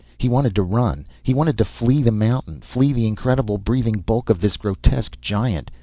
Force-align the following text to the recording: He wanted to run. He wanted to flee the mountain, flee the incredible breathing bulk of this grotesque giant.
He 0.17 0.27
wanted 0.27 0.55
to 0.55 0.63
run. 0.63 1.05
He 1.21 1.31
wanted 1.35 1.59
to 1.59 1.63
flee 1.63 2.01
the 2.01 2.09
mountain, 2.11 2.61
flee 2.61 2.91
the 2.91 3.05
incredible 3.05 3.59
breathing 3.59 3.99
bulk 3.99 4.31
of 4.31 4.41
this 4.41 4.57
grotesque 4.57 5.21
giant. 5.21 5.69